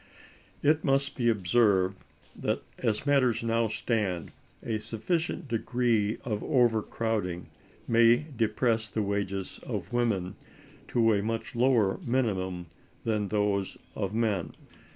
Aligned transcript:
It 0.63 0.83
must 0.83 1.15
be 1.15 1.29
observed 1.29 1.95
that, 2.35 2.63
as 2.79 3.05
matters 3.05 3.43
now 3.43 3.67
stand, 3.67 4.31
a 4.63 4.79
sufficient 4.79 5.47
degree 5.47 6.17
of 6.25 6.43
overcrowding 6.43 7.51
may 7.87 8.25
depress 8.35 8.89
the 8.89 9.03
wages 9.03 9.59
of 9.61 9.93
women 9.93 10.37
to 10.87 11.13
a 11.13 11.21
much 11.21 11.53
lower 11.55 11.99
minimum 12.03 12.65
than 13.03 13.27
those 13.27 13.77
of 13.93 14.11
men. 14.11 14.53